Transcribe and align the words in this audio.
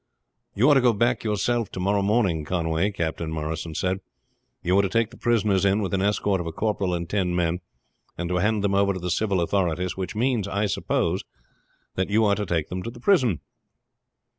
"You 0.55 0.67
are 0.69 0.73
to 0.73 0.81
go 0.81 0.93
back 0.93 1.23
yourself 1.23 1.69
to 1.73 1.79
morrow 1.79 2.01
morning, 2.01 2.43
Conway," 2.43 2.89
Captain 2.89 3.29
Morrison 3.29 3.75
said. 3.75 3.99
"You 4.63 4.75
are 4.79 4.81
to 4.81 4.89
take 4.89 5.11
the 5.11 5.15
prisoners 5.17 5.63
in 5.63 5.79
with 5.79 5.93
an 5.93 6.01
escort 6.01 6.41
of 6.41 6.47
a 6.47 6.51
corporal 6.51 6.95
and 6.95 7.07
ten 7.07 7.35
men, 7.35 7.59
and 8.17 8.27
to 8.29 8.37
hand 8.37 8.63
them 8.63 8.73
over 8.73 8.93
to 8.93 8.99
the 8.99 9.11
civil 9.11 9.39
authorities; 9.41 9.95
which 9.95 10.15
means, 10.15 10.47
I 10.47 10.65
suppose, 10.65 11.23
that 11.93 12.09
you 12.09 12.25
are 12.25 12.33
to 12.33 12.47
take 12.47 12.69
them 12.69 12.81
to 12.81 12.89
the 12.89 12.99
prison." 12.99 13.41